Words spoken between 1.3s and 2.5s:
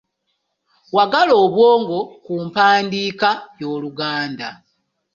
obwongo ku